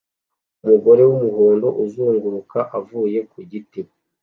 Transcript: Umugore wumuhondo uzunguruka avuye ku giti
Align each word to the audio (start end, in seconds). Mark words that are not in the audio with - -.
Umugore 0.63 1.01
wumuhondo 1.09 1.67
uzunguruka 1.83 2.59
avuye 2.79 3.19
ku 3.31 3.37
giti 3.49 3.81